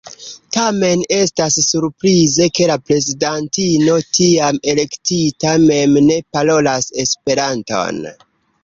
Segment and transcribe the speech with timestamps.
[0.55, 8.05] Tamen, estas surprize ke la prezidantino tiam elektita mem ne parolas Esperanton.